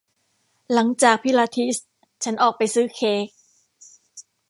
[0.73, 1.77] หลังจากพิลาทิส
[2.23, 3.27] ฉันออกไปซื้อเค้ก